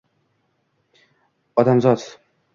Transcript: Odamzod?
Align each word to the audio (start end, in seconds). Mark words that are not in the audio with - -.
Odamzod? 1.65 2.09